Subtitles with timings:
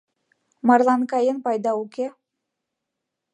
[0.67, 2.05] —Марлан каен, пайда уке.